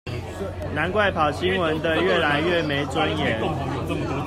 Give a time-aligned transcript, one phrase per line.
[0.73, 3.39] 難怪跑新聞的越來越沒尊嚴